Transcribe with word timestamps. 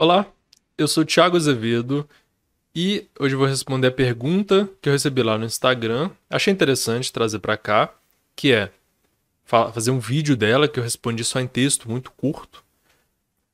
Olá, 0.00 0.32
eu 0.78 0.86
sou 0.86 1.04
Thiago 1.04 1.36
Azevedo 1.36 2.08
e 2.72 3.08
hoje 3.18 3.34
eu 3.34 3.38
vou 3.40 3.48
responder 3.48 3.88
a 3.88 3.90
pergunta 3.90 4.70
que 4.80 4.88
eu 4.88 4.92
recebi 4.92 5.24
lá 5.24 5.36
no 5.36 5.44
Instagram. 5.44 6.08
Achei 6.30 6.52
interessante 6.52 7.12
trazer 7.12 7.40
para 7.40 7.56
cá, 7.56 7.92
que 8.36 8.52
é 8.52 8.70
fazer 9.44 9.90
um 9.90 9.98
vídeo 9.98 10.36
dela 10.36 10.68
que 10.68 10.78
eu 10.78 10.84
respondi 10.84 11.24
só 11.24 11.40
em 11.40 11.48
texto, 11.48 11.90
muito 11.90 12.12
curto. 12.12 12.62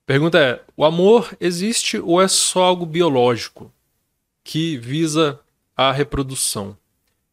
Pergunta 0.04 0.38
é: 0.38 0.62
o 0.76 0.84
amor 0.84 1.34
existe 1.40 1.98
ou 1.98 2.20
é 2.20 2.28
só 2.28 2.64
algo 2.64 2.84
biológico 2.84 3.72
que 4.44 4.76
visa 4.76 5.40
a 5.74 5.92
reprodução? 5.92 6.76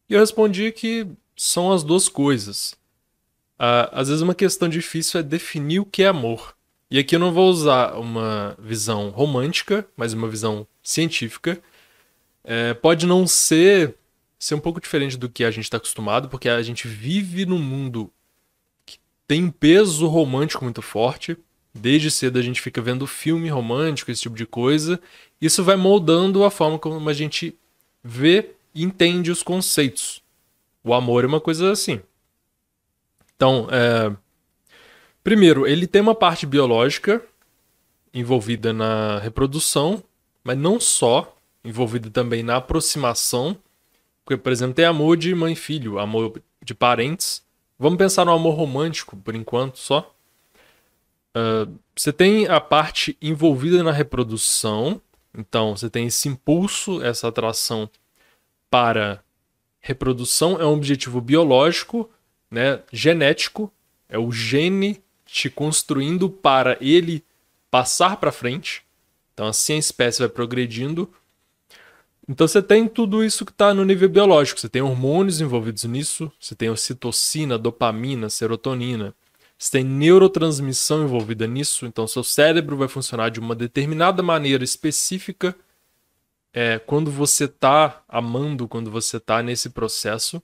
E 0.08 0.14
eu 0.14 0.22
respondi 0.22 0.72
que 0.72 1.06
são 1.36 1.74
as 1.74 1.84
duas 1.84 2.08
coisas. 2.08 2.72
Uh, 3.60 3.92
às 3.92 4.08
vezes 4.08 4.22
uma 4.22 4.34
questão 4.34 4.70
difícil 4.70 5.20
é 5.20 5.24
definir 5.24 5.82
o 5.82 5.86
que 5.86 6.02
é 6.02 6.08
amor. 6.08 6.56
E 6.92 7.00
aqui 7.00 7.16
eu 7.16 7.20
não 7.20 7.32
vou 7.32 7.50
usar 7.50 7.94
uma 7.94 8.54
visão 8.60 9.12
romântica, 9.12 9.88
mas 9.96 10.12
uma 10.12 10.28
visão 10.28 10.68
científica. 10.84 11.58
É, 12.44 12.74
pode 12.74 13.06
não 13.06 13.26
ser 13.26 13.96
ser 14.38 14.56
um 14.56 14.60
pouco 14.60 14.82
diferente 14.82 15.16
do 15.16 15.30
que 15.30 15.46
a 15.46 15.52
gente 15.52 15.64
está 15.64 15.78
acostumado, 15.78 16.28
porque 16.28 16.50
a 16.50 16.62
gente 16.62 16.88
vive 16.88 17.46
num 17.46 17.60
mundo 17.60 18.12
que 18.86 18.98
tem 19.26 19.46
um 19.46 19.52
peso 19.52 20.06
romântico 20.08 20.66
muito 20.66 20.82
forte. 20.82 21.38
Desde 21.74 22.12
cedo 22.12 22.38
a 22.38 22.42
gente 22.42 22.60
fica 22.60 22.82
vendo 22.82 23.08
filme 23.08 23.48
romântico, 23.48 24.12
esse 24.12 24.24
tipo 24.24 24.36
de 24.36 24.46
coisa. 24.46 25.00
Isso 25.40 25.64
vai 25.64 25.78
moldando 25.78 26.44
a 26.44 26.52
forma 26.52 26.78
como 26.78 27.08
a 27.08 27.14
gente 27.14 27.56
vê 28.04 28.50
e 28.76 28.84
entende 28.84 29.32
os 29.32 29.42
conceitos. 29.42 30.22
O 30.84 30.94
amor 30.94 31.24
é 31.24 31.28
uma 31.28 31.40
coisa 31.40 31.72
assim. 31.72 32.02
Então, 33.36 33.68
é, 33.72 34.14
Primeiro, 35.24 35.68
ele 35.68 35.86
tem 35.86 36.02
uma 36.02 36.16
parte 36.16 36.46
biológica 36.46 37.24
envolvida 38.14 38.74
na 38.74 39.20
reprodução, 39.20 40.04
mas 40.44 40.58
não 40.58 40.80
só, 40.80 41.36
envolvida 41.64 42.10
também 42.10 42.44
na 42.44 42.58
aproximação. 42.58 43.56
Porque, 44.26 44.42
por 44.42 44.52
exemplo, 44.52 44.74
tem 44.74 44.86
amor 44.86 45.18
de 45.18 45.34
mãe 45.36 45.54
e 45.54 45.56
filho, 45.56 46.00
amor 46.00 46.42
de 46.64 46.74
parentes. 46.74 47.44
Vamos 47.78 47.98
pensar 47.98 48.26
no 48.26 48.32
amor 48.32 48.56
romântico, 48.56 49.16
por 49.18 49.36
enquanto, 49.36 49.78
só. 49.78 50.14
Uh, 51.36 51.80
você 51.96 52.12
tem 52.12 52.48
a 52.48 52.60
parte 52.60 53.18
envolvida 53.22 53.82
na 53.84 53.92
reprodução, 53.92 55.02
então 55.36 55.76
você 55.76 55.90
tem 55.90 56.08
esse 56.08 56.28
impulso, 56.28 57.02
essa 57.02 57.28
atração 57.28 57.90
para 58.70 59.24
reprodução, 59.80 60.60
é 60.60 60.66
um 60.66 60.74
objetivo 60.74 61.22
biológico, 61.22 62.10
né, 62.50 62.82
genético, 62.92 63.72
é 64.10 64.20
o 64.20 64.32
gene 64.32 65.02
te 65.32 65.50
construindo 65.50 66.30
para 66.30 66.78
ele 66.82 67.24
passar 67.70 68.18
para 68.18 68.32
frente. 68.32 68.84
Então 69.34 69.48
assim 69.48 69.74
a 69.74 69.78
espécie 69.78 70.20
vai 70.20 70.28
progredindo. 70.28 71.10
Então 72.28 72.48
você 72.48 72.62
tem 72.62 72.88
tudo 72.88 73.24
isso 73.24 73.46
que 73.46 73.52
está 73.52 73.74
no 73.74 73.86
nível 73.86 74.10
biológico. 74.10 74.60
Você 74.60 74.70
tem 74.70 74.82
hormônios 74.82 75.40
envolvidos 75.40 75.84
nisso, 75.86 76.32
você 76.40 76.54
tem 76.54 76.70
ocitocina, 76.70 77.58
dopamina, 77.58 78.30
serotonina. 78.30 79.16
Você 79.58 79.72
tem 79.72 79.84
neurotransmissão 79.84 81.04
envolvida 81.04 81.46
nisso, 81.46 81.86
então 81.86 82.08
seu 82.08 82.24
cérebro 82.24 82.76
vai 82.76 82.88
funcionar 82.88 83.30
de 83.30 83.40
uma 83.40 83.54
determinada 83.54 84.24
maneira 84.24 84.64
específica 84.64 85.56
é, 86.52 86.80
quando 86.80 87.12
você 87.12 87.46
está 87.46 88.02
amando, 88.10 88.68
quando 88.68 88.90
você 88.90 89.18
está 89.18 89.44
nesse 89.44 89.70
processo. 89.70 90.42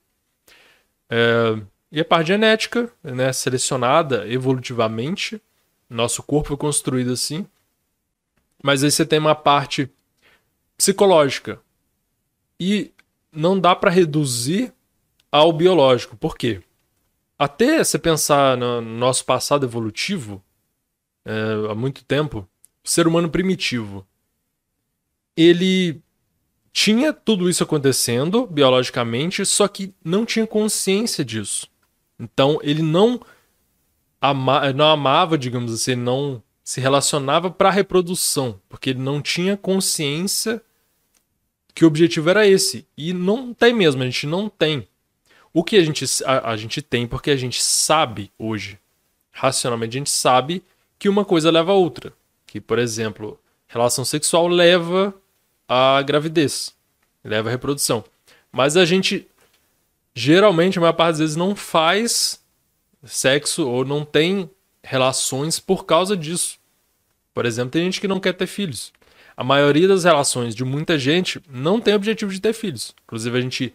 É, 1.10 1.60
e 1.92 2.00
a 2.00 2.06
parte 2.06 2.28
genética, 2.28 2.92
né, 3.02 3.32
selecionada 3.32 4.28
evolutivamente, 4.28 5.42
nosso 5.90 6.22
corpo 6.22 6.50
foi 6.50 6.58
construído 6.58 7.14
assim. 7.14 7.46
Mas 8.62 8.84
aí 8.84 8.92
você 8.92 9.06
tem 9.06 9.20
uma 9.20 9.36
parte 9.36 9.90
psicológica. 10.78 11.62
E 12.60 12.92
não 13.32 13.60
dá 13.60 13.76
para 13.76 13.92
reduzir 13.92 14.74
ao 15.32 15.54
biológico. 15.54 16.18
Por 16.18 16.38
quê? 16.38 16.62
Até 17.40 17.84
você 17.84 18.00
pensar 18.00 18.58
no 18.58 18.82
nosso 18.82 19.24
passado 19.24 19.66
evolutivo, 19.66 20.44
é, 21.24 21.72
há 21.72 21.76
muito 21.76 22.04
tempo, 22.04 22.48
o 22.84 22.90
ser 22.90 23.08
humano 23.08 23.30
primitivo, 23.30 24.06
ele 25.36 26.02
tinha 26.74 27.14
tudo 27.14 27.50
isso 27.50 27.64
acontecendo 27.64 28.48
biologicamente, 28.48 29.46
só 29.46 29.68
que 29.68 29.94
não 30.04 30.26
tinha 30.26 30.48
consciência 30.48 31.24
disso. 31.24 31.70
Então 32.20 32.60
ele 32.62 32.82
não, 32.82 33.22
ama, 34.22 34.72
não 34.74 34.90
amava, 34.90 35.38
digamos 35.38 35.74
assim, 35.74 35.92
ele 35.92 36.02
não 36.02 36.42
se 36.64 36.82
relacionava 36.82 37.50
para 37.50 37.70
a 37.70 37.72
reprodução, 37.72 38.60
porque 38.68 38.90
ele 38.90 39.00
não 39.00 39.22
tinha 39.22 39.56
consciência 39.56 40.62
que 41.74 41.86
o 41.86 41.88
objetivo 41.88 42.30
era 42.30 42.48
esse. 42.48 42.86
E 42.98 43.14
não 43.14 43.54
tem 43.54 43.74
mesmo, 43.74 44.02
a 44.02 44.06
gente 44.06 44.26
não 44.26 44.50
tem. 44.50 44.88
O 45.54 45.64
que 45.64 45.78
a 45.78 45.84
gente, 45.84 46.04
a, 46.26 46.52
a 46.52 46.58
gente 46.58 46.82
tem 46.82 47.08
porque 47.08 47.32
a 47.32 47.38
gente 47.38 47.62
sabe 47.64 48.32
hoje, 48.38 48.78
racionalmente, 49.32 49.96
a 49.96 50.00
gente 50.00 50.10
sabe 50.10 50.64
que 51.00 51.08
uma 51.08 51.24
coisa 51.24 51.52
leva 51.52 51.72
a 51.72 51.76
outra. 51.76 52.12
Que, 52.46 52.60
por 52.60 52.80
exemplo, 52.80 53.40
relação 53.68 54.04
sexual 54.04 54.48
leva 54.48 55.14
à 55.68 56.02
gravidez, 56.02 56.76
leva 57.24 57.50
à 57.50 57.52
reprodução. 57.52 58.04
Mas 58.52 58.76
a 58.76 58.86
gente 58.86 59.28
geralmente, 60.18 60.80
a 60.80 60.82
maior 60.82 60.94
parte 60.94 61.12
das 61.12 61.20
vezes, 61.20 61.36
não 61.36 61.56
faz 61.56 62.44
sexo 63.04 63.70
ou 63.70 63.86
não 63.86 64.04
tem 64.04 64.50
relações 64.84 65.60
por 65.60 65.86
causa 65.86 66.18
disso. 66.18 66.58
Por 67.36 67.46
exemplo, 67.46 67.70
tem 67.72 67.84
gente 67.84 68.02
que 68.02 68.08
não 68.08 68.20
quer 68.20 68.34
ter 68.34 68.48
filhos. 68.48 68.92
A 69.36 69.44
maioria 69.44 69.88
das 69.88 70.06
relações 70.06 70.56
de 70.56 70.66
muita 70.66 70.98
gente 70.98 71.40
não 71.48 71.80
tem 71.80 71.94
objetivo 71.94 72.32
de 72.32 72.42
ter 72.42 72.54
filhos. 72.54 72.96
Inclusive, 73.06 73.38
a 73.38 73.42
gente. 73.42 73.74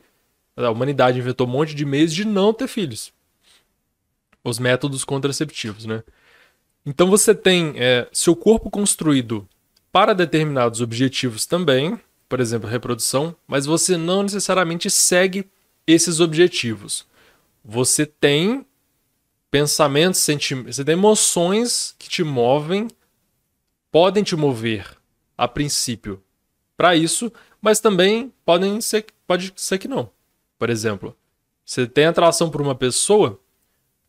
A 0.56 0.68
humanidade 0.68 1.18
inventou 1.18 1.46
um 1.46 1.50
monte 1.50 1.74
de 1.74 1.84
meios 1.84 2.12
de 2.12 2.24
não 2.24 2.52
ter 2.52 2.66
filhos. 2.66 3.12
Os 4.42 4.58
métodos 4.58 5.04
contraceptivos, 5.04 5.86
né? 5.86 6.02
Então 6.84 7.08
você 7.08 7.32
tem 7.32 7.74
é, 7.76 8.08
seu 8.12 8.34
corpo 8.34 8.68
construído 8.68 9.48
para 9.92 10.12
determinados 10.12 10.80
objetivos 10.80 11.46
também, 11.46 11.98
por 12.28 12.40
exemplo, 12.40 12.68
reprodução, 12.68 13.34
mas 13.46 13.64
você 13.64 13.96
não 13.96 14.24
necessariamente 14.24 14.90
segue 14.90 15.48
esses 15.86 16.20
objetivos. 16.20 17.06
Você 17.64 18.04
tem 18.06 18.66
pensamentos, 19.50 20.20
sentimentos, 20.20 20.76
você 20.76 20.84
tem 20.84 20.94
emoções 20.94 21.94
que 21.98 22.08
te 22.08 22.24
movem, 22.24 22.88
podem 23.90 24.24
te 24.24 24.34
mover 24.34 24.96
a 25.36 25.46
princípio 25.46 26.22
para 26.76 26.96
isso, 26.96 27.30
mas 27.60 27.78
também 27.78 28.32
podem 28.44 28.80
ser, 28.80 29.06
pode 29.26 29.52
ser 29.56 29.78
que 29.78 29.86
não. 29.86 30.10
Por 30.58 30.70
exemplo, 30.70 31.16
você 31.64 31.86
tem 31.86 32.06
atração 32.06 32.50
por 32.50 32.60
uma 32.60 32.74
pessoa, 32.74 33.38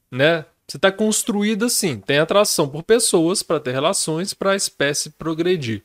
né? 0.10 0.46
Você 0.66 0.78
está 0.78 0.92
construído 0.92 1.66
assim, 1.66 2.00
tem 2.00 2.20
atração 2.20 2.70
por 2.70 2.84
pessoas 2.84 3.44
para 3.44 3.60
ter 3.60 3.72
relações 3.72 4.34
para 4.34 4.52
a 4.52 4.56
espécie 4.56 5.10
progredir. 5.10 5.84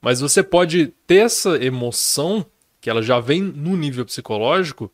Mas 0.00 0.20
você 0.20 0.42
pode 0.42 0.88
ter 1.06 1.26
essa 1.26 1.56
emoção, 1.64 2.44
que 2.80 2.90
ela 2.90 3.00
já 3.00 3.20
vem 3.20 3.40
no 3.40 3.76
nível 3.76 4.04
psicológico, 4.04 4.90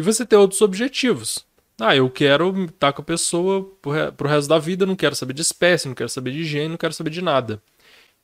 e 0.00 0.02
você 0.02 0.24
ter 0.24 0.36
outros 0.36 0.62
objetivos. 0.62 1.44
Ah, 1.78 1.94
eu 1.94 2.08
quero 2.10 2.64
estar 2.64 2.90
com 2.92 3.02
a 3.02 3.04
pessoa 3.04 3.70
pro, 3.82 4.28
resto 4.28 4.48
da 4.48 4.58
vida, 4.58 4.86
não 4.86 4.96
quero 4.96 5.14
saber 5.14 5.34
de 5.34 5.42
espécie, 5.42 5.88
não 5.88 5.94
quero 5.94 6.08
saber 6.08 6.32
de 6.32 6.40
higiene, 6.40 6.70
não 6.70 6.76
quero 6.78 6.94
saber 6.94 7.10
de 7.10 7.20
nada. 7.20 7.62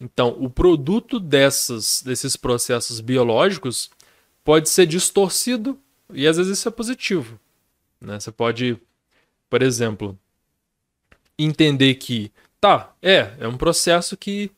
Então, 0.01 0.35
o 0.41 0.49
produto 0.49 1.21
dessas, 1.21 2.03
desses 2.03 2.35
processos 2.35 3.01
biológicos 3.01 3.91
pode 4.43 4.71
ser 4.71 4.87
distorcido 4.87 5.79
e 6.13 6.27
às 6.27 6.39
vezes 6.39 6.59
isso 6.59 6.69
é 6.69 6.71
positivo. 6.71 7.39
Né? 8.01 8.19
Você 8.19 8.33
pode, 8.33 8.79
por 9.51 9.63
exemplo, 9.63 10.19
entender 11.39 11.95
que, 11.97 12.33
tá, 12.59 12.95
é, 13.03 13.35
é 13.39 13.47
um 13.47 13.59
processo 13.59 14.17
que 14.17 14.51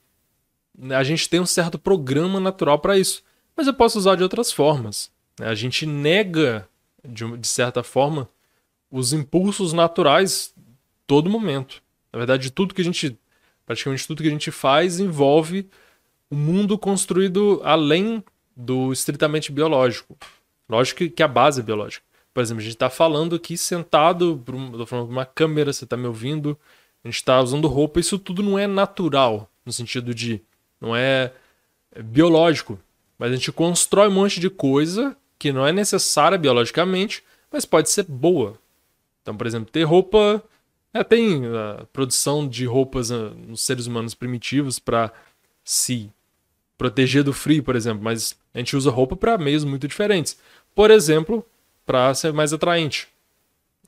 a 0.90 1.02
gente 1.02 1.28
tem 1.28 1.40
um 1.40 1.46
certo 1.46 1.80
programa 1.80 2.38
natural 2.38 2.78
para 2.78 2.96
isso, 2.96 3.24
mas 3.56 3.66
eu 3.66 3.74
posso 3.74 3.98
usar 3.98 4.14
de 4.14 4.22
outras 4.22 4.52
formas. 4.52 5.10
Né? 5.40 5.48
A 5.48 5.54
gente 5.56 5.84
nega 5.84 6.68
de, 7.06 7.36
de 7.36 7.48
certa 7.48 7.82
forma, 7.82 8.28
os 8.90 9.12
impulsos 9.12 9.72
naturais 9.72 10.54
todo 11.06 11.30
momento. 11.30 11.82
Na 12.12 12.18
verdade, 12.18 12.50
tudo 12.50 12.74
que 12.74 12.80
a 12.80 12.84
gente, 12.84 13.18
praticamente 13.66 14.06
tudo 14.06 14.22
que 14.22 14.28
a 14.28 14.32
gente 14.32 14.50
faz 14.50 14.98
envolve 14.98 15.68
um 16.30 16.36
mundo 16.36 16.78
construído 16.78 17.60
além 17.64 18.22
do 18.56 18.92
estritamente 18.92 19.52
biológico. 19.52 20.16
Lógico 20.68 21.08
que 21.08 21.22
a 21.22 21.28
base 21.28 21.60
é 21.60 21.62
biológica. 21.62 22.04
Por 22.34 22.42
exemplo, 22.42 22.60
a 22.60 22.64
gente 22.64 22.74
está 22.74 22.90
falando 22.90 23.36
aqui 23.36 23.56
sentado, 23.56 24.42
estou 24.70 24.86
falando 24.86 25.06
com 25.06 25.12
uma 25.12 25.24
câmera, 25.24 25.72
você 25.72 25.84
está 25.84 25.96
me 25.96 26.06
ouvindo, 26.06 26.58
a 27.02 27.08
gente 27.08 27.16
está 27.16 27.40
usando 27.40 27.66
roupa, 27.68 28.00
isso 28.00 28.18
tudo 28.18 28.42
não 28.42 28.58
é 28.58 28.66
natural, 28.66 29.50
no 29.64 29.72
sentido 29.72 30.14
de 30.14 30.42
não 30.80 30.94
é 30.94 31.32
biológico. 32.04 32.78
Mas 33.18 33.32
a 33.32 33.34
gente 33.34 33.50
constrói 33.50 34.08
um 34.08 34.12
monte 34.12 34.38
de 34.38 34.50
coisa 34.50 35.16
que 35.38 35.52
não 35.52 35.66
é 35.66 35.72
necessária 35.72 36.36
biologicamente, 36.36 37.22
mas 37.50 37.64
pode 37.64 37.90
ser 37.90 38.04
boa. 38.04 38.58
Então, 39.22 39.36
por 39.36 39.46
exemplo, 39.46 39.70
ter 39.70 39.84
roupa. 39.84 40.42
É, 40.92 41.04
tem 41.04 41.42
a 41.46 41.84
produção 41.92 42.48
de 42.48 42.64
roupas 42.64 43.10
uh, 43.10 43.34
nos 43.46 43.60
seres 43.60 43.86
humanos 43.86 44.14
primitivos 44.14 44.78
para 44.78 45.12
se 45.62 46.10
proteger 46.78 47.22
do 47.22 47.32
frio, 47.32 47.62
por 47.62 47.76
exemplo, 47.76 48.02
mas 48.02 48.34
a 48.54 48.58
gente 48.58 48.74
usa 48.74 48.90
roupa 48.90 49.16
para 49.16 49.36
meios 49.36 49.64
muito 49.64 49.86
diferentes. 49.86 50.38
Por 50.74 50.90
exemplo, 50.90 51.44
para 51.84 52.14
ser 52.14 52.32
mais 52.32 52.52
atraente. 52.52 53.08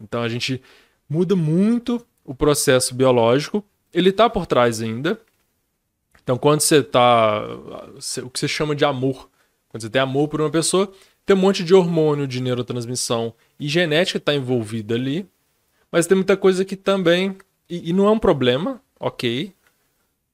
Então 0.00 0.22
a 0.22 0.28
gente 0.28 0.60
muda 1.08 1.36
muito 1.36 2.04
o 2.24 2.34
processo 2.34 2.94
biológico, 2.94 3.64
ele 3.94 4.10
está 4.10 4.28
por 4.28 4.46
trás 4.46 4.82
ainda. 4.82 5.20
Então 6.22 6.36
quando 6.36 6.60
você 6.60 6.78
está 6.78 7.42
o 8.22 8.30
que 8.30 8.38
você 8.38 8.48
chama 8.48 8.74
de 8.74 8.84
amor, 8.84 9.30
quando 9.68 9.82
você 9.82 9.90
tem 9.90 10.02
amor 10.02 10.28
por 10.28 10.40
uma 10.40 10.50
pessoa, 10.50 10.92
tem 11.30 11.36
um 11.36 11.40
monte 11.40 11.62
de 11.62 11.72
hormônio, 11.72 12.26
de 12.26 12.40
neurotransmissão 12.40 13.32
e 13.56 13.68
genética 13.68 14.18
está 14.18 14.34
envolvida 14.34 14.96
ali, 14.96 15.28
mas 15.88 16.04
tem 16.04 16.16
muita 16.16 16.36
coisa 16.36 16.64
que 16.64 16.74
também 16.74 17.38
e, 17.68 17.90
e 17.90 17.92
não 17.92 18.08
é 18.08 18.10
um 18.10 18.18
problema, 18.18 18.82
ok. 18.98 19.54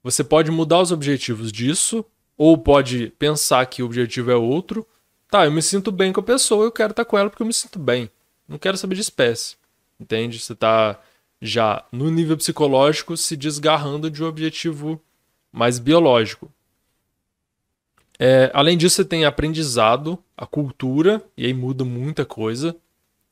Você 0.02 0.24
pode 0.24 0.50
mudar 0.50 0.80
os 0.80 0.92
objetivos 0.92 1.52
disso, 1.52 2.02
ou 2.34 2.56
pode 2.56 3.12
pensar 3.18 3.66
que 3.66 3.82
o 3.82 3.84
objetivo 3.84 4.30
é 4.30 4.36
outro. 4.36 4.86
Tá, 5.30 5.44
eu 5.44 5.52
me 5.52 5.60
sinto 5.60 5.92
bem 5.92 6.14
com 6.14 6.20
a 6.20 6.22
pessoa, 6.22 6.64
eu 6.64 6.72
quero 6.72 6.92
estar 6.92 7.04
com 7.04 7.18
ela 7.18 7.28
porque 7.28 7.42
eu 7.42 7.46
me 7.46 7.52
sinto 7.52 7.78
bem. 7.78 8.10
Não 8.48 8.56
quero 8.56 8.78
saber 8.78 8.94
de 8.94 9.02
espécie. 9.02 9.56
Entende? 10.00 10.38
Você 10.38 10.54
está 10.54 10.98
já 11.42 11.84
no 11.92 12.10
nível 12.10 12.38
psicológico 12.38 13.18
se 13.18 13.36
desgarrando 13.36 14.10
de 14.10 14.24
um 14.24 14.28
objetivo 14.28 14.98
mais 15.52 15.78
biológico. 15.78 16.50
É, 18.18 18.50
além 18.54 18.76
disso, 18.76 18.96
você 18.96 19.04
tem 19.04 19.24
aprendizado, 19.24 20.18
a 20.36 20.46
cultura, 20.46 21.22
e 21.36 21.46
aí 21.46 21.54
muda 21.54 21.84
muita 21.84 22.24
coisa. 22.24 22.76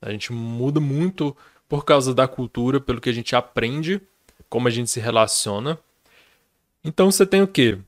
A 0.00 0.10
gente 0.10 0.32
muda 0.32 0.80
muito 0.80 1.36
por 1.68 1.84
causa 1.84 2.14
da 2.14 2.28
cultura, 2.28 2.80
pelo 2.80 3.00
que 3.00 3.08
a 3.08 3.12
gente 3.12 3.34
aprende, 3.34 4.00
como 4.48 4.68
a 4.68 4.70
gente 4.70 4.90
se 4.90 5.00
relaciona. 5.00 5.78
Então 6.84 7.10
você 7.10 7.24
tem 7.24 7.42
o 7.42 7.48
quê? 7.48 7.78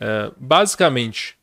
É, 0.00 0.32
basicamente, 0.36 1.36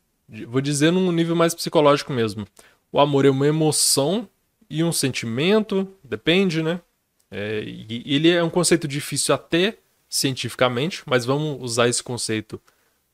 vou 0.48 0.60
dizer 0.60 0.90
num 0.90 1.12
nível 1.12 1.36
mais 1.36 1.54
psicológico 1.54 2.12
mesmo. 2.12 2.46
O 2.90 2.98
amor 2.98 3.24
é 3.24 3.30
uma 3.30 3.46
emoção 3.46 4.28
e 4.68 4.82
um 4.82 4.90
sentimento, 4.90 5.88
depende, 6.02 6.62
né? 6.62 6.80
É, 7.30 7.62
ele 8.04 8.30
é 8.30 8.42
um 8.42 8.50
conceito 8.50 8.88
difícil 8.88 9.34
até 9.34 9.78
cientificamente, 10.08 11.02
mas 11.06 11.24
vamos 11.24 11.58
usar 11.60 11.88
esse 11.88 12.02
conceito 12.02 12.60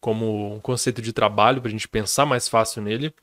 como 0.03 0.57
um 0.57 0.59
conceito 0.59 1.01
de 1.01 1.13
trabalho 1.13 1.61
para 1.61 1.69
a 1.69 1.71
gente 1.71 1.87
pensar 1.87 2.27
mais 2.27 2.49
fácil 2.49 2.83
nele. 2.83 3.15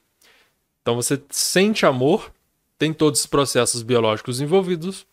Então 0.82 0.96
você 0.96 1.22
sente 1.30 1.86
amor, 1.86 2.32
tem 2.78 2.94
todos 2.94 3.20
os 3.20 3.26
processos 3.26 3.84
biológicos 3.84 4.40
envolvidos, 4.40 5.06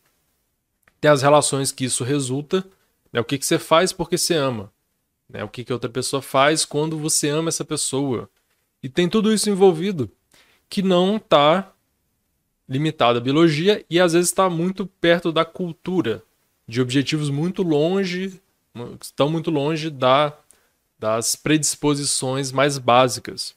tem 1.01 1.11
as 1.11 1.23
relações 1.23 1.73
que 1.73 1.85
isso 1.85 2.05
resulta, 2.05 2.65
né? 3.13 3.21
o 3.21 3.25
que, 3.25 3.37
que 3.37 3.45
você 3.45 3.59
faz 3.59 3.93
porque 3.93 4.17
você 4.17 4.35
ama, 4.35 4.73
né? 5.29 5.43
o 5.43 5.49
que, 5.49 5.65
que 5.65 5.73
outra 5.73 5.91
pessoa 5.91 6.23
faz 6.23 6.65
quando 6.65 6.97
você 6.97 7.29
ama 7.29 7.49
essa 7.49 7.65
pessoa. 7.65 8.31
E 8.81 8.89
tem 8.89 9.09
tudo 9.09 9.33
isso 9.33 9.51
envolvido 9.51 10.09
que 10.71 10.83
não 10.83 11.17
está 11.17 11.73
limitado 12.69 13.19
à 13.19 13.21
biologia 13.21 13.85
e 13.91 13.99
às 13.99 14.13
vezes 14.13 14.29
está 14.29 14.49
muito 14.49 14.87
perto 14.87 15.33
da 15.33 15.45
cultura, 15.45 16.23
de 16.67 16.81
objetivos 16.81 17.29
muito 17.29 17.65
longe, 17.65 18.41
estão 19.01 19.29
muito 19.29 19.51
longe 19.51 19.91
da, 19.91 20.33
das 20.99 21.37
predisposições 21.37 22.53
mais 22.53 22.79
básicas. 22.79 23.55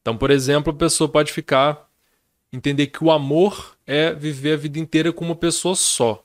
Então, 0.00 0.16
por 0.16 0.30
exemplo, 0.30 0.72
a 0.72 0.76
pessoa 0.76 1.08
pode 1.08 1.32
ficar 1.32 1.88
entender 2.52 2.88
que 2.88 3.02
o 3.02 3.10
amor 3.10 3.76
é 3.86 4.12
viver 4.12 4.54
a 4.54 4.56
vida 4.56 4.78
inteira 4.78 5.12
com 5.12 5.24
uma 5.24 5.36
pessoa 5.36 5.74
só. 5.74 6.22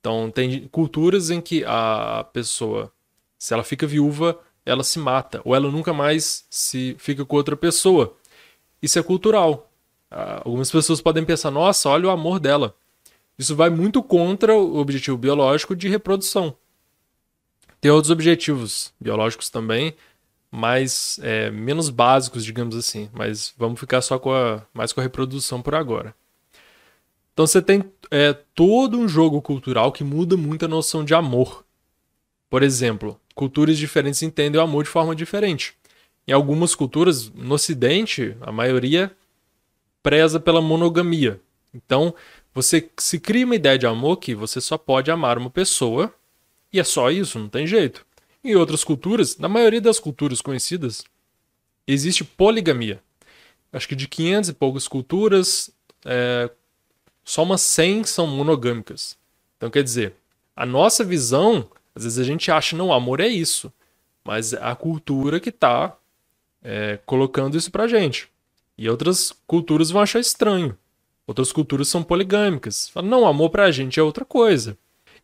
Então, 0.00 0.30
tem 0.30 0.66
culturas 0.68 1.30
em 1.30 1.40
que 1.40 1.64
a 1.64 2.26
pessoa, 2.32 2.92
se 3.38 3.54
ela 3.54 3.62
fica 3.62 3.86
viúva, 3.86 4.38
ela 4.64 4.82
se 4.82 4.98
mata, 4.98 5.40
ou 5.44 5.54
ela 5.54 5.70
nunca 5.70 5.92
mais 5.92 6.44
se 6.50 6.96
fica 6.98 7.24
com 7.24 7.36
outra 7.36 7.56
pessoa. 7.56 8.16
Isso 8.82 8.98
é 8.98 9.02
cultural. 9.02 9.70
Ah, 10.10 10.42
algumas 10.44 10.70
pessoas 10.70 11.00
podem 11.00 11.24
pensar, 11.24 11.50
nossa, 11.50 11.88
olha 11.88 12.08
o 12.08 12.10
amor 12.10 12.40
dela. 12.40 12.74
Isso 13.38 13.54
vai 13.54 13.70
muito 13.70 14.02
contra 14.02 14.56
o 14.56 14.78
objetivo 14.78 15.16
biológico 15.16 15.76
de 15.76 15.88
reprodução. 15.88 16.56
Tem 17.86 17.90
outros 17.92 18.10
objetivos 18.10 18.92
biológicos 19.00 19.48
também, 19.48 19.94
mas 20.50 21.20
é, 21.22 21.52
menos 21.52 21.88
básicos, 21.88 22.44
digamos 22.44 22.74
assim. 22.74 23.08
Mas 23.12 23.54
vamos 23.56 23.78
ficar 23.78 24.02
só 24.02 24.18
com 24.18 24.32
a, 24.32 24.60
mais 24.74 24.92
com 24.92 24.98
a 24.98 25.04
reprodução 25.04 25.62
por 25.62 25.72
agora. 25.72 26.12
Então 27.32 27.46
você 27.46 27.62
tem 27.62 27.84
é, 28.10 28.32
todo 28.32 28.98
um 28.98 29.06
jogo 29.06 29.40
cultural 29.40 29.92
que 29.92 30.02
muda 30.02 30.36
muito 30.36 30.64
a 30.64 30.68
noção 30.68 31.04
de 31.04 31.14
amor. 31.14 31.64
Por 32.50 32.64
exemplo, 32.64 33.20
culturas 33.36 33.78
diferentes 33.78 34.20
entendem 34.20 34.60
o 34.60 34.64
amor 34.64 34.82
de 34.82 34.90
forma 34.90 35.14
diferente. 35.14 35.76
Em 36.26 36.32
algumas 36.32 36.74
culturas, 36.74 37.30
no 37.30 37.54
Ocidente, 37.54 38.36
a 38.40 38.50
maioria 38.50 39.12
preza 40.02 40.40
pela 40.40 40.60
monogamia. 40.60 41.40
Então, 41.72 42.12
você 42.52 42.90
se 42.98 43.20
cria 43.20 43.44
uma 43.44 43.54
ideia 43.54 43.78
de 43.78 43.86
amor 43.86 44.16
que 44.16 44.34
você 44.34 44.60
só 44.60 44.76
pode 44.76 45.08
amar 45.08 45.38
uma 45.38 45.50
pessoa 45.50 46.12
e 46.76 46.80
é 46.80 46.84
só 46.84 47.10
isso, 47.10 47.38
não 47.38 47.48
tem 47.48 47.66
jeito. 47.66 48.04
Em 48.44 48.54
outras 48.54 48.84
culturas, 48.84 49.38
na 49.38 49.48
maioria 49.48 49.80
das 49.80 49.98
culturas 49.98 50.40
conhecidas, 50.40 51.02
existe 51.86 52.22
poligamia. 52.22 53.02
Acho 53.72 53.88
que 53.88 53.96
de 53.96 54.06
500 54.06 54.50
e 54.50 54.52
poucas 54.52 54.86
culturas, 54.86 55.70
é, 56.04 56.50
só 57.24 57.42
umas 57.42 57.62
100 57.62 58.04
são 58.04 58.26
monogâmicas. 58.26 59.16
Então, 59.56 59.70
quer 59.70 59.82
dizer, 59.82 60.14
a 60.54 60.66
nossa 60.66 61.02
visão, 61.02 61.68
às 61.94 62.04
vezes 62.04 62.18
a 62.18 62.24
gente 62.24 62.50
acha, 62.50 62.76
não, 62.76 62.92
amor 62.92 63.20
é 63.20 63.26
isso. 63.26 63.72
Mas 64.22 64.52
é 64.52 64.62
a 64.62 64.76
cultura 64.76 65.40
que 65.40 65.48
está 65.48 65.96
é, 66.62 66.98
colocando 67.06 67.56
isso 67.56 67.70
pra 67.70 67.88
gente. 67.88 68.28
E 68.76 68.88
outras 68.88 69.32
culturas 69.46 69.90
vão 69.90 70.02
achar 70.02 70.20
estranho. 70.20 70.76
Outras 71.26 71.52
culturas 71.52 71.88
são 71.88 72.02
poligâmicas. 72.02 72.90
Falam, 72.90 73.08
não, 73.08 73.26
amor 73.26 73.48
pra 73.48 73.70
gente 73.70 73.98
é 73.98 74.02
outra 74.02 74.24
coisa. 74.24 74.76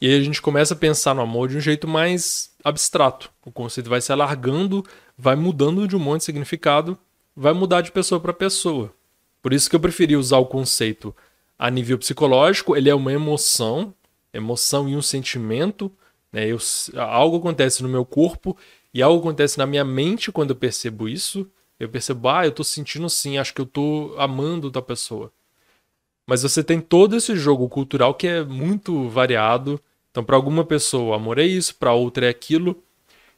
E 0.02 0.08
aí 0.08 0.19
a 0.19 0.20
gente 0.20 0.43
começa 0.43 0.75
a 0.75 0.76
pensar 0.76 1.14
no 1.14 1.22
amor 1.22 1.49
de 1.49 1.56
um 1.56 1.60
jeito 1.60 1.87
mais 1.87 2.50
abstrato. 2.64 3.31
O 3.46 3.52
conceito 3.52 3.88
vai 3.88 4.00
se 4.00 4.10
alargando, 4.10 4.84
vai 5.16 5.37
mudando 5.37 5.87
de 5.87 5.94
um 5.94 6.00
monte 6.00 6.22
de 6.22 6.25
significado, 6.25 6.99
vai 7.37 7.52
mudar 7.52 7.82
de 7.82 7.93
pessoa 7.93 8.20
para 8.20 8.32
pessoa. 8.32 8.93
Por 9.40 9.52
isso 9.52 9.70
que 9.70 9.76
eu 9.76 9.81
preferi 9.81 10.16
usar 10.16 10.38
o 10.38 10.46
conceito 10.46 11.14
a 11.56 11.70
nível 11.70 11.96
psicológico, 11.99 12.75
ele 12.75 12.90
é 12.90 12.94
uma 12.96 13.12
emoção, 13.12 13.94
emoção 14.34 14.88
e 14.88 14.96
um 14.96 15.02
sentimento. 15.02 15.88
Né? 16.32 16.49
Eu, 16.49 16.58
algo 16.96 17.37
acontece 17.37 17.81
no 17.81 17.88
meu 17.88 18.04
corpo 18.04 18.58
e 18.93 19.00
algo 19.00 19.20
acontece 19.20 19.56
na 19.56 19.66
minha 19.66 19.84
mente 19.84 20.32
quando 20.32 20.50
eu 20.50 20.56
percebo 20.56 21.08
isso. 21.08 21.49
Eu 21.78 21.88
percebo, 21.88 22.28
ah, 22.28 22.44
eu 22.44 22.50
tô 22.50 22.64
sentindo 22.64 23.09
sim, 23.09 23.38
acho 23.38 23.54
que 23.54 23.61
eu 23.61 23.66
tô 23.66 24.16
amando 24.18 24.68
da 24.68 24.82
pessoa. 24.82 25.32
Mas 26.26 26.42
você 26.42 26.64
tem 26.64 26.80
todo 26.80 27.14
esse 27.14 27.37
jogo 27.37 27.68
cultural 27.68 28.14
que 28.14 28.26
é 28.26 28.42
muito 28.42 29.09
variado. 29.09 29.80
Então, 30.12 30.23
para 30.23 30.37
alguma 30.37 30.62
pessoa, 30.62 31.16
amor 31.16 31.38
é 31.38 31.45
isso, 31.45 31.75
para 31.75 31.95
outra 31.95 32.26
é 32.26 32.28
aquilo. 32.28 32.83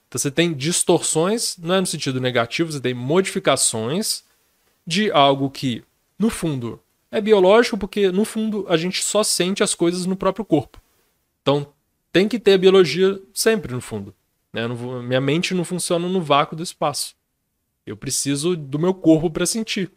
Então, 0.08 0.18
você 0.18 0.30
tem 0.30 0.52
distorções, 0.52 1.56
não 1.56 1.76
é 1.76 1.80
no 1.80 1.86
sentido 1.86 2.20
negativo, 2.20 2.70
você 2.70 2.80
tem 2.80 2.92
modificações 2.92 4.24
de 4.86 5.10
algo 5.12 5.48
que, 5.48 5.84
no 6.18 6.28
fundo, 6.28 6.80
é 7.12 7.20
biológico 7.20 7.78
porque, 7.78 8.10
no 8.10 8.24
fundo, 8.24 8.66
a 8.68 8.76
gente 8.76 9.02
só 9.04 9.22
sente 9.22 9.62
as 9.62 9.72
coisas 9.72 10.04
no 10.04 10.16
próprio 10.16 10.44
corpo. 10.44 10.82
Então, 11.40 11.72
tem 12.12 12.28
que 12.28 12.40
ter 12.40 12.54
a 12.54 12.58
biologia 12.58 13.20
sempre, 13.32 13.72
no 13.72 13.80
fundo. 13.80 14.12
Né? 14.52 14.66
Minha 14.68 15.20
mente 15.20 15.54
não 15.54 15.64
funciona 15.64 16.08
no 16.08 16.20
vácuo 16.20 16.56
do 16.56 16.62
espaço. 16.62 17.14
Eu 17.86 17.96
preciso 17.96 18.56
do 18.56 18.80
meu 18.80 18.92
corpo 18.92 19.30
para 19.30 19.46
sentir. 19.46 19.92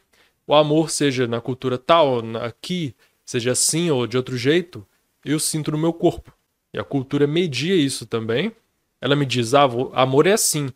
O 0.46 0.54
amor, 0.54 0.92
seja 0.92 1.26
na 1.26 1.42
cultura 1.42 1.78
tal, 1.78 2.20
aqui, 2.38 2.96
seja 3.26 3.52
assim 3.52 3.90
ou 3.90 4.06
de 4.06 4.16
outro 4.16 4.38
jeito, 4.38 4.86
eu 5.26 5.40
sinto 5.40 5.72
no 5.72 5.78
meu 5.78 5.92
corpo. 5.92 6.37
E 6.74 6.80
a 6.80 6.84
cultura 6.84 7.26
media 7.26 7.76
isso 7.76 8.06
também. 8.06 8.52
Ela 9.00 9.16
me 9.16 9.26
diz: 9.26 9.54
ah, 9.54 9.68
amor 9.94 10.28
é 10.28 10.34
assim. 10.34 10.70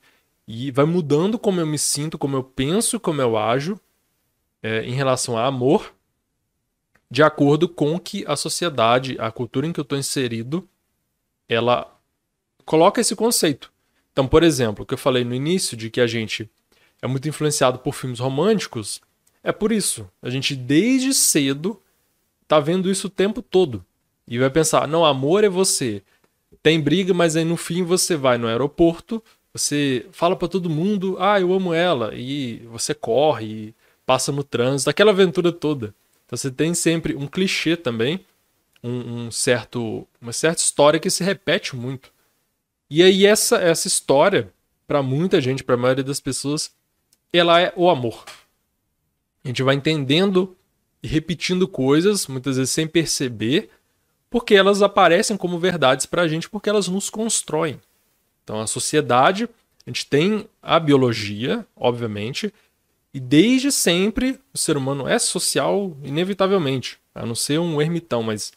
E 0.47 0.71
vai 0.71 0.85
mudando 0.85 1.39
como 1.39 1.59
eu 1.59 1.67
me 1.67 1.77
sinto, 1.77 2.17
como 2.17 2.35
eu 2.35 2.43
penso, 2.43 2.99
como 2.99 3.21
eu 3.21 3.37
ajo 3.37 3.79
é, 4.61 4.83
em 4.83 4.93
relação 4.93 5.37
a 5.37 5.45
amor, 5.45 5.93
de 7.09 7.23
acordo 7.23 7.67
com 7.67 7.99
que 7.99 8.23
a 8.27 8.35
sociedade, 8.35 9.17
a 9.19 9.31
cultura 9.31 9.67
em 9.67 9.73
que 9.73 9.79
eu 9.79 9.83
estou 9.83 9.97
inserido, 9.97 10.67
ela 11.47 11.97
coloca 12.65 13.01
esse 13.01 13.15
conceito. 13.15 13.71
Então, 14.11 14.27
por 14.27 14.43
exemplo, 14.43 14.83
o 14.83 14.85
que 14.85 14.93
eu 14.93 14.97
falei 14.97 15.23
no 15.23 15.33
início 15.33 15.75
de 15.75 15.89
que 15.89 16.01
a 16.01 16.07
gente 16.07 16.49
é 17.01 17.07
muito 17.07 17.27
influenciado 17.27 17.79
por 17.79 17.93
filmes 17.93 18.19
românticos, 18.19 19.01
é 19.43 19.51
por 19.51 19.71
isso. 19.71 20.09
A 20.21 20.29
gente 20.29 20.55
desde 20.55 21.13
cedo 21.13 21.81
tá 22.47 22.59
vendo 22.59 22.89
isso 22.89 23.07
o 23.07 23.09
tempo 23.09 23.41
todo. 23.41 23.85
E 24.31 24.39
vai 24.39 24.49
pensar, 24.49 24.87
não, 24.87 25.03
amor 25.03 25.43
é 25.43 25.49
você. 25.49 26.01
Tem 26.63 26.79
briga, 26.79 27.13
mas 27.13 27.35
aí 27.35 27.43
no 27.43 27.57
fim 27.57 27.83
você 27.83 28.15
vai 28.15 28.37
no 28.37 28.47
aeroporto, 28.47 29.21
você 29.53 30.05
fala 30.13 30.37
para 30.37 30.47
todo 30.47 30.69
mundo, 30.69 31.17
ah, 31.19 31.37
eu 31.37 31.51
amo 31.51 31.73
ela, 31.73 32.15
e 32.15 32.59
você 32.71 32.93
corre, 32.93 33.45
e 33.45 33.75
passa 34.05 34.31
no 34.31 34.41
trânsito, 34.41 34.89
aquela 34.89 35.11
aventura 35.11 35.51
toda. 35.51 35.93
Então 36.25 36.37
você 36.37 36.49
tem 36.49 36.73
sempre 36.73 37.13
um 37.13 37.27
clichê 37.27 37.75
também, 37.75 38.25
um, 38.81 39.25
um 39.25 39.31
certo, 39.31 40.07
uma 40.21 40.31
certa 40.31 40.61
história 40.61 40.97
que 40.97 41.09
se 41.09 41.25
repete 41.25 41.75
muito. 41.75 42.09
E 42.89 43.03
aí 43.03 43.25
essa 43.25 43.57
essa 43.57 43.89
história 43.89 44.49
para 44.87 45.03
muita 45.03 45.41
gente, 45.41 45.61
para 45.61 45.75
a 45.75 45.77
maioria 45.77 46.05
das 46.05 46.21
pessoas, 46.21 46.71
ela 47.33 47.59
é 47.59 47.73
o 47.75 47.89
amor. 47.89 48.23
A 49.43 49.47
gente 49.49 49.61
vai 49.61 49.75
entendendo 49.75 50.55
e 51.03 51.07
repetindo 51.09 51.67
coisas, 51.67 52.27
muitas 52.27 52.55
vezes 52.55 52.71
sem 52.71 52.87
perceber, 52.87 53.69
porque 54.31 54.55
elas 54.55 54.81
aparecem 54.81 55.35
como 55.35 55.59
verdades 55.59 56.05
para 56.05 56.21
a 56.21 56.27
gente, 56.27 56.49
porque 56.49 56.69
elas 56.69 56.87
nos 56.87 57.09
constroem. 57.09 57.79
Então, 58.43 58.61
a 58.61 58.65
sociedade, 58.65 59.43
a 59.85 59.89
gente 59.89 60.07
tem 60.07 60.47
a 60.63 60.79
biologia, 60.79 61.67
obviamente, 61.75 62.51
e 63.13 63.19
desde 63.19 63.73
sempre 63.73 64.39
o 64.53 64.57
ser 64.57 64.77
humano 64.77 65.05
é 65.05 65.19
social, 65.19 65.97
inevitavelmente, 66.01 66.97
a 67.13 67.25
não 67.25 67.35
ser 67.35 67.59
um 67.59 67.81
ermitão, 67.81 68.23
mas 68.23 68.53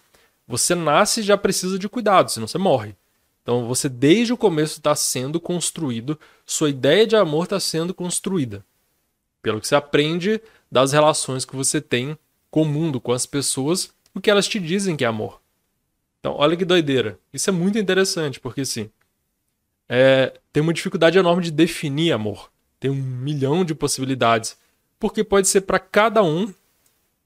você 0.47 0.77
nasce 0.77 1.21
e 1.21 1.25
já 1.25 1.37
precisa 1.37 1.77
de 1.77 1.89
cuidado, 1.89 2.31
senão 2.31 2.47
você 2.47 2.57
morre. 2.57 2.95
Então 3.43 3.67
você 3.67 3.89
desde 3.89 4.33
o 4.33 4.37
começo 4.37 4.79
está 4.79 4.95
sendo 4.95 5.41
construído, 5.41 6.19
sua 6.47 6.71
ideia 6.71 7.05
de 7.05 7.17
amor 7.17 7.45
está 7.45 7.59
sendo 7.59 7.93
construída. 7.93 8.65
Pelo 9.43 9.61
que 9.61 9.67
você 9.67 9.75
aprende 9.75 10.41
das 10.71 10.93
relações 10.93 11.45
que 11.45 11.57
você 11.57 11.81
tem 11.81 12.17
com 12.49 12.63
o 12.63 12.65
mundo, 12.65 13.01
com 13.01 13.13
as 13.13 13.27
pessoas, 13.27 13.93
o 14.15 14.21
que 14.21 14.31
elas 14.31 14.47
te 14.47 14.61
dizem 14.61 14.97
que 14.97 15.05
é 15.05 15.09
amor. 15.09 15.44
Então, 16.25 16.37
olha 16.39 16.57
que 16.57 16.65
doideira. 16.65 17.19
Isso 17.35 17.51
é 17.51 17.53
muito 17.53 17.79
interessante, 17.79 18.41
porque 18.41 18.63
assim, 18.63 18.89
é, 19.87 20.33
tem 20.51 20.63
uma 20.63 20.73
dificuldade 20.73 21.19
enorme 21.19 21.43
de 21.43 21.51
definir 21.51 22.13
amor. 22.13 22.51
Tem 22.81 22.91
um 22.91 22.95
milhão 22.95 23.63
de 23.63 23.75
possibilidades. 23.75 24.57
Porque 24.99 25.23
pode 25.23 25.49
ser 25.49 25.61
para 25.61 25.79
cada 25.79 26.23
um, 26.23 26.51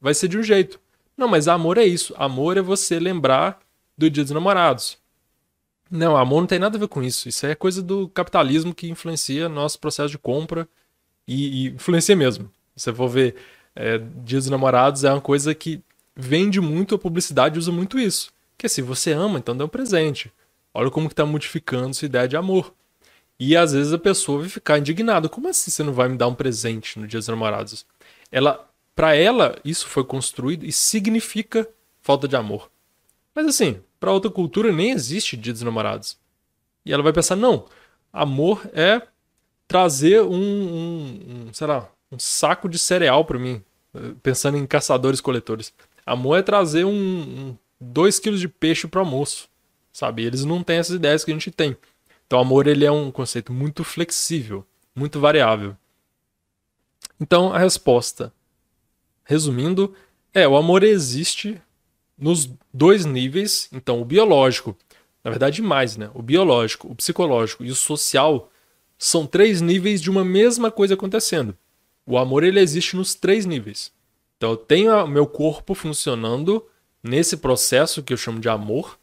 vai 0.01 0.15
ser 0.15 0.27
de 0.27 0.37
um 0.37 0.43
jeito. 0.43 0.81
Não, 1.17 1.29
mas 1.29 1.47
amor 1.47 1.79
é 1.79 1.85
isso. 1.85 2.13
Amor 2.19 2.57
é 2.57 2.61
você 2.61 2.99
lembrar 2.99 3.61
do 3.97 4.11
Dia 4.11 4.25
dos 4.25 4.33
Namorados. 4.33 4.99
Não, 5.89 6.17
amor 6.17 6.41
não 6.41 6.49
tem 6.49 6.59
nada 6.59 6.77
a 6.77 6.81
ver 6.81 6.89
com 6.89 7.01
isso. 7.01 7.29
Isso 7.29 7.47
é 7.47 7.55
coisa 7.55 7.81
do 7.81 8.09
capitalismo 8.09 8.75
que 8.75 8.91
influencia 8.91 9.49
nosso 9.49 9.79
processo 9.79 10.11
de 10.11 10.19
compra 10.19 10.69
e, 11.25 11.67
e 11.67 11.69
influencia 11.69 12.17
mesmo. 12.17 12.51
Você 12.75 12.93
for 12.93 13.07
ver, 13.07 13.37
é, 13.77 13.99
Dia 14.25 14.41
dos 14.41 14.51
Namorados 14.51 15.05
é 15.05 15.13
uma 15.13 15.21
coisa 15.21 15.55
que 15.55 15.81
vende 16.17 16.61
muito, 16.61 16.97
a 16.97 16.99
publicidade 16.99 17.61
usa 17.61 17.71
muito 17.71 17.97
isso. 17.97 18.37
Que 18.59 18.69
se 18.69 18.83
você 18.83 19.13
ama, 19.13 19.39
então 19.39 19.57
dê 19.57 19.63
um 19.63 19.69
presente. 19.69 20.33
Olha 20.75 20.91
como 20.91 21.09
que 21.09 21.13
está 21.13 21.25
modificando 21.25 21.95
sua 21.95 22.07
ideia 22.07 22.27
de 22.27 22.37
amor. 22.37 22.75
E 23.39 23.57
às 23.57 23.73
vezes 23.73 23.93
a 23.93 23.99
pessoa 23.99 24.41
vai 24.41 24.49
ficar 24.49 24.79
indignada. 24.79 25.29
Como 25.29 25.49
assim 25.49 25.71
você 25.71 25.83
não 25.85 25.93
vai 25.93 26.09
me 26.09 26.17
dar 26.17 26.27
um 26.27 26.35
presente 26.35 26.99
no 26.99 27.07
Dia 27.07 27.21
dos 27.21 27.29
Namorados? 27.29 27.87
Ela, 28.33 28.69
para 28.97 29.15
ela, 29.15 29.57
isso 29.65 29.87
foi 29.87 30.03
construído 30.03 30.67
e 30.67 30.73
significa 30.73 31.69
falta 32.03 32.27
de 32.27 32.35
amor. 32.35 32.69
Mas 33.33 33.47
assim, 33.47 33.81
para 34.01 34.13
outra 34.13 34.31
cultura 34.31 34.73
nem 34.73 34.91
existe 34.91 35.37
Dia 35.37 35.53
dos 35.53 35.63
Namorados. 35.63 36.19
E 36.85 36.93
ela 36.93 37.03
vai 37.03 37.13
pensar, 37.13 37.37
não, 37.37 37.67
amor 38.13 38.69
é 38.73 39.03
trazer 39.69 40.23
um, 40.23 40.35
um, 40.35 41.47
um 41.49 41.53
sei 41.53 41.67
lá, 41.67 41.89
um 42.11 42.19
saco 42.19 42.69
de 42.69 42.79
cereal 42.79 43.25
para 43.25 43.39
mim, 43.39 43.63
pensando 44.23 44.57
em 44.57 44.67
caçadores-coletores. 44.67 45.73
Amor 46.05 46.39
é 46.39 46.43
trazer 46.43 46.85
um, 46.85 46.91
um 46.91 47.57
dois 47.81 48.19
quilos 48.19 48.41
de 48.41 48.49
peixe 48.49 48.87
para 48.87 49.01
almoço, 49.01 49.49
sabe? 49.93 50.25
Eles 50.25 50.45
não 50.45 50.63
têm 50.63 50.79
essas 50.79 50.97
ideias 50.97 51.25
que 51.25 51.31
a 51.31 51.35
gente 51.35 51.51
tem. 51.51 51.77
Então, 52.27 52.39
amor 52.39 52.67
ele 52.67 52.85
é 52.85 52.91
um 52.91 53.11
conceito 53.11 53.53
muito 53.53 53.83
flexível, 53.83 54.67
muito 54.95 55.19
variável. 55.19 55.77
Então, 57.21 57.53
a 57.53 57.59
resposta, 57.59 58.33
resumindo, 59.25 59.95
é 60.35 60.47
o 60.47 60.57
amor 60.57 60.83
existe 60.85 61.61
nos 62.17 62.51
dois 62.73 63.05
níveis. 63.05 63.69
Então, 63.73 64.01
o 64.01 64.05
biológico, 64.05 64.77
na 65.25 65.31
verdade, 65.31 65.63
mais, 65.63 65.97
né? 65.97 66.11
O 66.15 66.23
biológico, 66.23 66.89
o 66.89 66.95
psicológico 66.95 67.65
e 67.65 67.71
o 67.71 67.75
social 67.75 68.51
são 68.99 69.27
três 69.27 69.61
níveis 69.61 70.03
de 70.03 70.11
uma 70.11 70.25
mesma 70.25 70.71
coisa 70.71 70.95
acontecendo. 70.95 71.57
O 72.05 72.19
amor 72.19 72.43
ele 72.43 72.61
existe 72.61 72.97
nos 72.97 73.15
três 73.15 73.47
níveis. 73.47 73.93
Então, 74.37 74.51
eu 74.51 74.57
tenho 74.57 74.93
o 75.05 75.09
meu 75.09 75.27
corpo 75.27 75.75
funcionando 75.75 76.65
nesse 77.03 77.37
processo 77.37 78.03
que 78.03 78.13
eu 78.13 78.17
chamo 78.17 78.41
de 78.41 78.49
amor. 78.49 78.99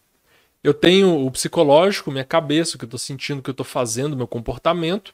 Eu 0.63 0.73
tenho 0.73 1.25
o 1.25 1.31
psicológico, 1.31 2.11
minha 2.11 2.23
cabeça, 2.23 2.75
o 2.75 2.79
que 2.79 2.85
eu 2.85 2.87
estou 2.87 2.99
sentindo, 2.99 3.39
o 3.39 3.41
que 3.41 3.49
eu 3.49 3.53
estou 3.53 3.65
fazendo, 3.65 4.17
meu 4.17 4.27
comportamento. 4.27 5.13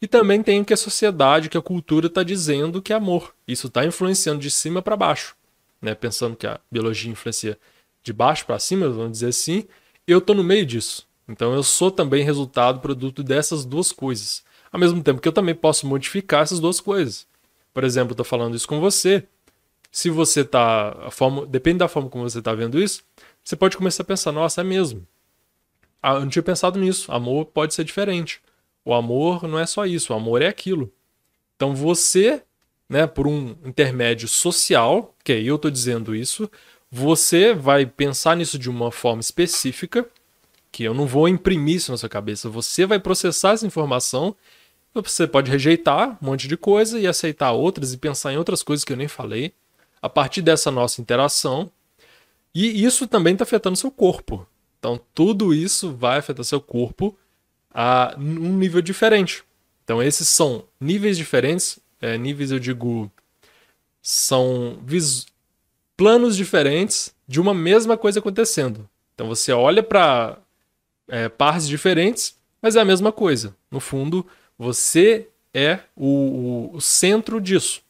E 0.00 0.06
também 0.06 0.42
tenho 0.42 0.64
que 0.64 0.72
a 0.72 0.76
sociedade, 0.76 1.48
que 1.48 1.58
a 1.58 1.62
cultura 1.62 2.06
está 2.06 2.22
dizendo 2.22 2.80
que 2.80 2.92
é 2.92 2.96
amor. 2.96 3.34
Isso 3.46 3.66
está 3.66 3.84
influenciando 3.84 4.40
de 4.40 4.50
cima 4.50 4.80
para 4.80 4.96
baixo 4.96 5.36
né, 5.80 5.94
pensando 5.94 6.36
que 6.36 6.46
a 6.46 6.60
biologia 6.70 7.10
influencia 7.10 7.58
de 8.02 8.12
baixo 8.12 8.46
para 8.46 8.58
cima, 8.58 8.88
vamos 8.88 9.12
dizer 9.12 9.28
assim, 9.28 9.64
eu 10.06 10.18
estou 10.18 10.34
no 10.34 10.44
meio 10.44 10.66
disso. 10.66 11.06
Então 11.28 11.52
eu 11.52 11.62
sou 11.62 11.90
também 11.90 12.24
resultado, 12.24 12.80
produto 12.80 13.22
dessas 13.22 13.64
duas 13.64 13.92
coisas. 13.92 14.42
Ao 14.72 14.80
mesmo 14.80 15.02
tempo 15.02 15.20
que 15.20 15.28
eu 15.28 15.32
também 15.32 15.54
posso 15.54 15.86
modificar 15.86 16.42
essas 16.42 16.60
duas 16.60 16.80
coisas. 16.80 17.26
Por 17.72 17.84
exemplo, 17.84 18.12
estou 18.12 18.24
falando 18.24 18.56
isso 18.56 18.68
com 18.68 18.80
você. 18.80 19.26
Se 19.90 20.10
você. 20.10 20.48
A 20.52 21.10
forma, 21.10 21.46
depende 21.46 21.78
da 21.78 21.88
forma 21.88 22.08
como 22.08 22.28
você 22.28 22.38
está 22.38 22.54
vendo 22.54 22.80
isso, 22.80 23.02
você 23.42 23.56
pode 23.56 23.76
começar 23.76 24.02
a 24.02 24.06
pensar, 24.06 24.32
nossa, 24.32 24.60
é 24.60 24.64
mesmo. 24.64 25.06
Ah, 26.02 26.14
eu 26.14 26.20
não 26.20 26.28
tinha 26.28 26.42
pensado 26.42 26.78
nisso. 26.78 27.10
Amor 27.10 27.46
pode 27.46 27.74
ser 27.74 27.84
diferente. 27.84 28.40
O 28.84 28.94
amor 28.94 29.46
não 29.48 29.58
é 29.58 29.66
só 29.66 29.84
isso, 29.86 30.12
o 30.12 30.16
amor 30.16 30.42
é 30.42 30.48
aquilo. 30.48 30.92
Então 31.56 31.74
você 31.74 32.42
né, 32.88 33.06
por 33.06 33.26
um 33.26 33.54
intermédio 33.64 34.26
social, 34.26 35.14
que 35.22 35.32
aí 35.32 35.46
eu 35.46 35.56
estou 35.56 35.70
dizendo 35.70 36.14
isso, 36.14 36.50
você 36.90 37.52
vai 37.52 37.84
pensar 37.84 38.36
nisso 38.36 38.58
de 38.58 38.70
uma 38.70 38.90
forma 38.90 39.20
específica, 39.20 40.08
que 40.72 40.84
eu 40.84 40.94
não 40.94 41.06
vou 41.06 41.28
imprimir 41.28 41.76
isso 41.76 41.90
na 41.92 41.98
sua 41.98 42.08
cabeça, 42.08 42.48
você 42.48 42.86
vai 42.86 42.98
processar 42.98 43.52
essa 43.52 43.66
informação, 43.66 44.34
você 44.94 45.26
pode 45.26 45.50
rejeitar 45.50 46.18
um 46.22 46.26
monte 46.26 46.48
de 46.48 46.56
coisa 46.56 46.98
e 46.98 47.06
aceitar 47.06 47.52
outras 47.52 47.92
e 47.92 47.98
pensar 47.98 48.32
em 48.32 48.38
outras 48.38 48.62
coisas 48.62 48.84
que 48.84 48.92
eu 48.92 48.96
nem 48.96 49.08
falei, 49.08 49.52
a 50.00 50.08
partir 50.08 50.42
dessa 50.42 50.70
nossa 50.70 51.00
interação, 51.00 51.70
e 52.54 52.84
isso 52.84 53.06
também 53.06 53.34
está 53.34 53.44
afetando 53.44 53.76
seu 53.76 53.90
corpo. 53.90 54.46
Então, 54.78 55.00
tudo 55.14 55.52
isso 55.52 55.92
vai 55.94 56.18
afetar 56.18 56.44
seu 56.44 56.60
corpo 56.60 57.16
a 57.72 58.14
um 58.16 58.56
nível 58.56 58.80
diferente. 58.80 59.42
Então, 59.84 60.02
esses 60.02 60.28
são 60.28 60.64
níveis 60.80 61.16
diferentes 61.16 61.80
é, 62.00 62.16
níveis, 62.16 62.50
eu 62.50 62.58
digo, 62.58 63.10
são 64.00 64.78
planos 65.96 66.36
diferentes 66.36 67.14
de 67.26 67.40
uma 67.40 67.52
mesma 67.52 67.96
coisa 67.96 68.20
acontecendo. 68.20 68.88
Então 69.14 69.26
você 69.26 69.52
olha 69.52 69.82
para 69.82 70.38
é, 71.08 71.28
partes 71.28 71.66
diferentes, 71.66 72.36
mas 72.62 72.76
é 72.76 72.80
a 72.80 72.84
mesma 72.84 73.10
coisa. 73.10 73.54
No 73.70 73.80
fundo, 73.80 74.26
você 74.56 75.28
é 75.52 75.80
o, 75.96 76.06
o, 76.06 76.76
o, 76.76 76.80
centro 76.80 77.40
disso, 77.40 77.82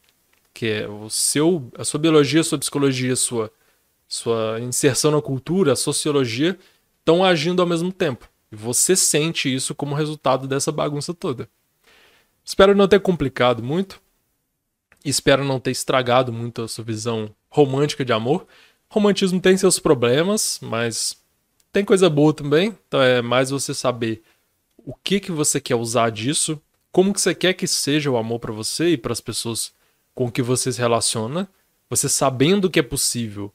que 0.59 0.67
é 0.67 0.89
o 0.89 1.09
seu, 1.09 1.71
a 1.77 1.85
sua 1.85 2.01
biologia, 2.01 2.41
a 2.41 2.43
sua 2.43 2.57
psicologia, 2.57 3.13
a 3.13 3.15
sua, 3.15 3.49
sua 4.09 4.59
inserção 4.59 5.09
na 5.09 5.21
cultura, 5.21 5.71
a 5.71 5.75
sociologia 5.75 6.59
estão 6.99 7.23
agindo 7.23 7.61
ao 7.61 7.65
mesmo 7.65 7.93
tempo. 7.93 8.27
E 8.51 8.57
você 8.57 8.93
sente 8.93 9.55
isso 9.55 9.73
como 9.73 9.95
resultado 9.95 10.49
dessa 10.49 10.69
bagunça 10.69 11.13
toda. 11.13 11.49
Espero 12.43 12.75
não 12.75 12.89
ter 12.89 12.99
complicado 12.99 13.63
muito. 13.63 14.01
Espero 15.05 15.45
não 15.45 15.61
ter 15.61 15.71
estragado 15.71 16.33
muito 16.33 16.63
a 16.63 16.67
sua 16.67 16.83
visão 16.83 17.33
romântica 17.49 18.03
de 18.03 18.11
amor. 18.11 18.45
Romantismo 18.89 19.39
tem 19.39 19.55
seus 19.55 19.79
problemas, 19.79 20.59
mas 20.61 21.15
tem 21.71 21.85
coisa 21.85 22.09
boa 22.09 22.33
também. 22.33 22.77
Então 22.85 23.01
é 23.01 23.21
mais 23.21 23.49
você 23.49 23.73
saber 23.73 24.21
o 24.77 24.93
que 24.93 25.21
que 25.21 25.31
você 25.31 25.61
quer 25.61 25.75
usar 25.75 26.09
disso, 26.09 26.61
como 26.91 27.13
que 27.13 27.21
você 27.21 27.33
quer 27.33 27.53
que 27.53 27.65
seja 27.65 28.11
o 28.11 28.17
amor 28.17 28.39
para 28.39 28.51
você 28.51 28.89
e 28.89 28.97
para 28.97 29.13
as 29.13 29.21
pessoas 29.21 29.78
com 30.19 30.29
que 30.29 30.41
você 30.41 30.69
se 30.69 30.79
relaciona. 30.81 31.49
Você 31.89 32.09
sabendo 32.09 32.69
que 32.69 32.77
é 32.77 32.83
possível 32.83 33.53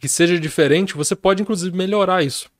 que 0.00 0.08
seja 0.08 0.36
diferente, 0.36 0.94
você 0.94 1.14
pode 1.14 1.42
inclusive 1.42 1.76
melhorar 1.76 2.24
isso. 2.24 2.50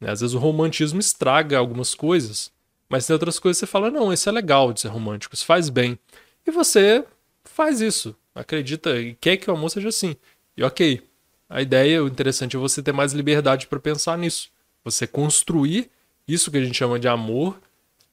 Né? 0.00 0.10
Às 0.10 0.22
vezes 0.22 0.34
o 0.34 0.40
romantismo 0.40 0.98
estraga 0.98 1.56
algumas 1.56 1.94
coisas, 1.94 2.50
mas 2.88 3.06
tem 3.06 3.14
outras 3.14 3.38
coisas 3.38 3.60
que 3.60 3.64
você 3.64 3.70
fala, 3.70 3.92
não, 3.92 4.12
isso 4.12 4.28
é 4.28 4.32
legal 4.32 4.72
de 4.72 4.80
ser 4.80 4.88
romântico, 4.88 5.36
isso 5.36 5.46
faz 5.46 5.68
bem. 5.68 5.96
E 6.44 6.50
você 6.50 7.04
faz 7.44 7.80
isso, 7.80 8.12
acredita 8.34 9.00
e 9.00 9.14
quer 9.14 9.36
que 9.36 9.48
o 9.48 9.54
amor 9.54 9.70
seja 9.70 9.90
assim. 9.90 10.16
E 10.56 10.64
ok, 10.64 11.00
a 11.48 11.62
ideia, 11.62 12.02
o 12.02 12.08
interessante 12.08 12.56
é 12.56 12.58
você 12.58 12.82
ter 12.82 12.92
mais 12.92 13.12
liberdade 13.12 13.68
para 13.68 13.78
pensar 13.78 14.18
nisso. 14.18 14.50
Você 14.82 15.06
construir 15.06 15.88
isso 16.26 16.50
que 16.50 16.58
a 16.58 16.64
gente 16.64 16.76
chama 16.76 16.98
de 16.98 17.06
amor 17.06 17.56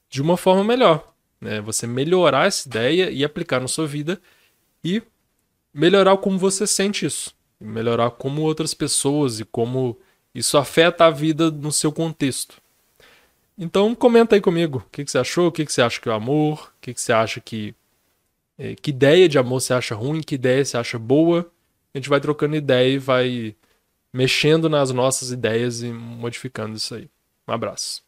de 0.08 0.22
uma 0.22 0.36
forma 0.36 0.62
melhor. 0.62 1.09
Né? 1.40 1.60
Você 1.60 1.86
melhorar 1.86 2.46
essa 2.46 2.68
ideia 2.68 3.10
e 3.10 3.24
aplicar 3.24 3.60
na 3.60 3.68
sua 3.68 3.86
vida 3.86 4.20
e 4.84 5.02
melhorar 5.72 6.16
como 6.18 6.38
você 6.38 6.66
sente 6.66 7.06
isso. 7.06 7.34
Melhorar 7.60 8.10
como 8.10 8.42
outras 8.42 8.74
pessoas 8.74 9.40
e 9.40 9.44
como 9.44 9.98
isso 10.34 10.56
afeta 10.58 11.06
a 11.06 11.10
vida 11.10 11.50
no 11.50 11.72
seu 11.72 11.92
contexto. 11.92 12.60
Então 13.58 13.94
comenta 13.94 14.34
aí 14.34 14.40
comigo 14.40 14.84
o 14.86 14.90
que, 14.90 15.04
que 15.04 15.10
você 15.10 15.18
achou, 15.18 15.48
o 15.48 15.52
que, 15.52 15.66
que 15.66 15.72
você 15.72 15.82
acha 15.82 16.00
que 16.00 16.08
é 16.08 16.12
o 16.12 16.14
amor, 16.14 16.72
o 16.76 16.80
que, 16.80 16.94
que 16.94 17.00
você 17.00 17.12
acha 17.12 17.40
que. 17.40 17.74
É, 18.56 18.74
que 18.74 18.90
ideia 18.90 19.28
de 19.28 19.38
amor 19.38 19.60
você 19.60 19.72
acha 19.74 19.94
ruim, 19.94 20.20
que 20.20 20.34
ideia 20.34 20.64
você 20.64 20.76
acha 20.76 20.98
boa. 20.98 21.50
A 21.94 21.98
gente 21.98 22.08
vai 22.08 22.20
trocando 22.20 22.56
ideia 22.56 22.94
e 22.94 22.98
vai 22.98 23.56
mexendo 24.12 24.68
nas 24.68 24.90
nossas 24.90 25.30
ideias 25.30 25.82
e 25.82 25.92
modificando 25.92 26.76
isso 26.76 26.94
aí. 26.94 27.08
Um 27.48 27.52
abraço. 27.52 28.02